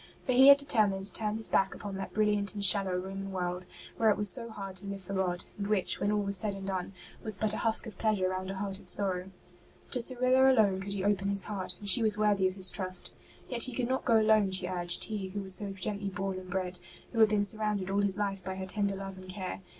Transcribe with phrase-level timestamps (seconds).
[0.25, 3.67] For he had determined to turn his back upon that brilliant and shallow Roman world,
[3.97, 6.55] where it was so hard to live for God, and which, when all was said
[6.55, 6.93] and done,
[7.23, 9.29] was but'' a husk of pleasure round a heart of sorrow.''
[9.91, 13.11] To Cyrilla alone could he open his heart, and she was worthy of his trust.
[13.47, 16.49] Yet he could not go alone, she urged, he who was so gently born and
[16.49, 16.79] bred,
[17.11, 19.61] who had been surrounded all his life by her tender love and care.